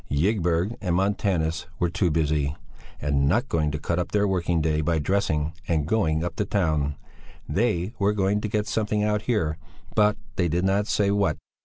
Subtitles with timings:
[0.09, 2.55] Ygberg and Montanus were too "busy"
[2.99, 6.45] and "not going to cut up their working day" by "dressing and going up to
[6.45, 6.95] town."
[7.47, 9.59] They were going to get something out here,
[9.93, 11.37] but they did not say what.